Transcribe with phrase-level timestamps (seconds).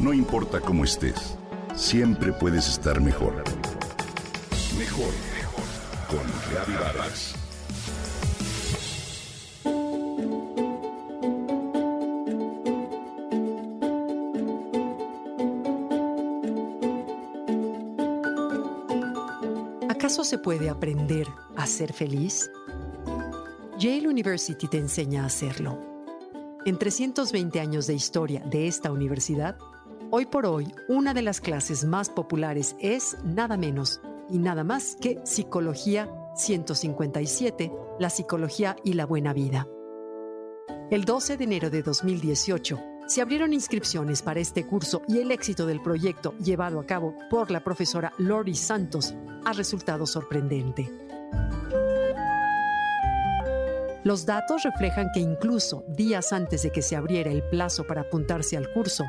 [0.00, 1.36] No importa cómo estés,
[1.76, 3.44] siempre puedes estar mejor.
[4.78, 5.64] Mejor, mejor.
[6.08, 7.34] Con Reavivadas.
[19.90, 21.26] ¿Acaso se puede aprender
[21.56, 22.50] a ser feliz?
[23.78, 25.78] Yale University te enseña a hacerlo.
[26.64, 29.58] En 320 años de historia de esta universidad,
[30.10, 34.96] hoy por hoy una de las clases más populares es nada menos y nada más
[35.00, 39.66] que Psicología 157, la psicología y la buena vida.
[40.90, 45.66] El 12 de enero de 2018, se abrieron inscripciones para este curso y el éxito
[45.66, 50.88] del proyecto llevado a cabo por la profesora Lori Santos ha resultado sorprendente.
[54.04, 58.56] Los datos reflejan que incluso días antes de que se abriera el plazo para apuntarse
[58.56, 59.04] al curso,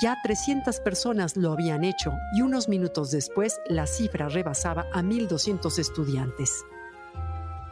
[0.00, 5.78] ya 300 personas lo habían hecho y unos minutos después la cifra rebasaba a 1.200
[5.78, 6.64] estudiantes.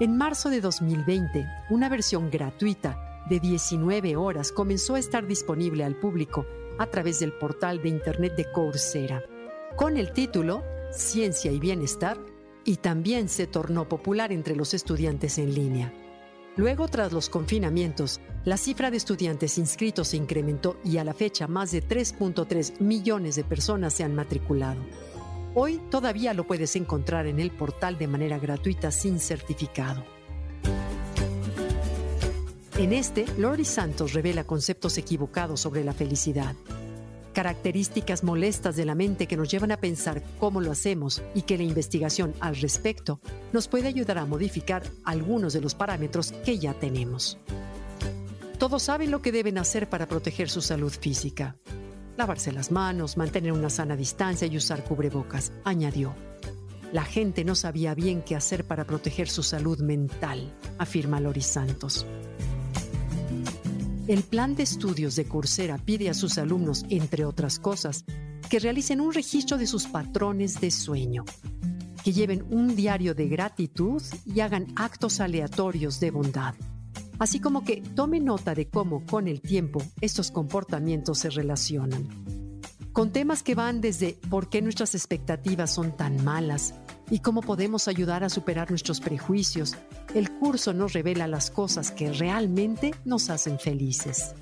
[0.00, 5.96] En marzo de 2020, una versión gratuita de 19 horas comenzó a estar disponible al
[5.96, 6.46] público
[6.78, 9.22] a través del portal de Internet de Coursera,
[9.77, 12.19] con el título Ciencia y Bienestar,
[12.64, 15.92] y también se tornó popular entre los estudiantes en línea.
[16.59, 21.47] Luego, tras los confinamientos, la cifra de estudiantes inscritos se incrementó y a la fecha
[21.47, 24.81] más de 3.3 millones de personas se han matriculado.
[25.55, 30.05] Hoy todavía lo puedes encontrar en el portal de manera gratuita sin certificado.
[32.77, 36.56] En este, Lori Santos revela conceptos equivocados sobre la felicidad,
[37.39, 41.56] características molestas de la mente que nos llevan a pensar cómo lo hacemos y que
[41.56, 43.20] la investigación al respecto
[43.53, 47.39] nos puede ayudar a modificar algunos de los parámetros que ya tenemos.
[48.58, 51.55] Todos saben lo que deben hacer para proteger su salud física.
[52.17, 56.17] Lavarse las manos, mantener una sana distancia y usar cubrebocas, añadió.
[56.92, 62.05] La gente no sabía bien qué hacer para proteger su salud mental, afirma Lori Santos.
[64.08, 68.07] El plan de estudios de Coursera pide a sus alumnos, entre otras cosas,
[68.48, 71.27] que realicen un registro de sus patrones de sueño,
[72.02, 76.55] que lleven un diario de gratitud y hagan actos aleatorios de bondad,
[77.18, 82.08] así como que tomen nota de cómo con el tiempo estos comportamientos se relacionan.
[82.95, 86.73] Con temas que van desde por qué nuestras expectativas son tan malas,
[87.11, 89.77] y cómo podemos ayudar a superar nuestros prejuicios,
[90.14, 94.35] el curso nos revela las cosas que realmente nos hacen felices.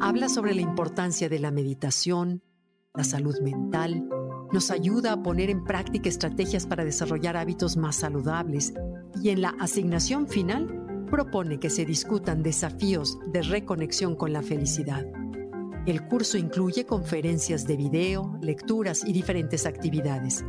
[0.00, 2.42] Habla sobre la importancia de la meditación,
[2.94, 4.08] la salud mental,
[4.52, 8.72] nos ayuda a poner en práctica estrategias para desarrollar hábitos más saludables
[9.22, 15.04] y en la asignación final propone que se discutan desafíos de reconexión con la felicidad.
[15.86, 20.44] El curso incluye conferencias de video, lecturas y diferentes actividades.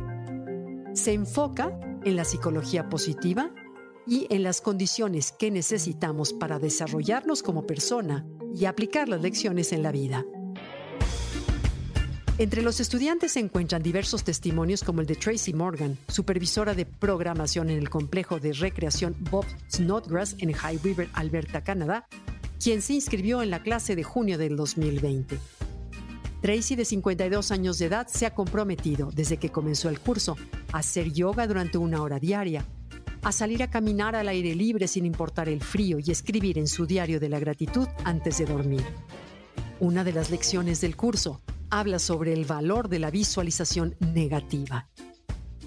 [0.92, 3.50] Se enfoca en la psicología positiva
[4.06, 9.82] y en las condiciones que necesitamos para desarrollarnos como persona y aplicar las lecciones en
[9.82, 10.26] la vida.
[12.36, 17.70] Entre los estudiantes se encuentran diversos testimonios como el de Tracy Morgan, supervisora de programación
[17.70, 22.06] en el complejo de recreación Bob Snodgrass en High River, Alberta, Canadá,
[22.62, 25.36] quien se inscribió en la clase de junio del 2020.
[26.40, 30.36] Tracy, de 52 años de edad, se ha comprometido desde que comenzó el curso
[30.72, 32.64] a hacer yoga durante una hora diaria,
[33.22, 36.86] a salir a caminar al aire libre sin importar el frío y escribir en su
[36.86, 38.84] diario de la gratitud antes de dormir.
[39.80, 44.88] Una de las lecciones del curso habla sobre el valor de la visualización negativa.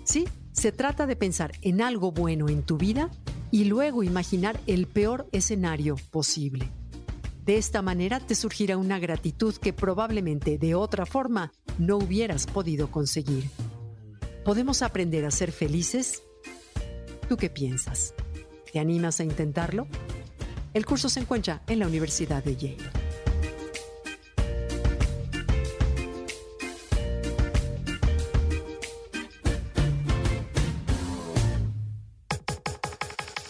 [0.05, 3.11] Sí, se trata de pensar en algo bueno en tu vida
[3.55, 6.73] y luego imaginar el peor escenario posible.
[7.45, 12.91] De esta manera te surgirá una gratitud que probablemente de otra forma no hubieras podido
[12.91, 13.49] conseguir.
[14.43, 16.21] ¿Podemos aprender a ser felices?
[17.29, 18.13] ¿Tú qué piensas?
[18.73, 19.87] ¿Te animas a intentarlo?
[20.73, 22.94] El curso se encuentra en la Universidad de Yale.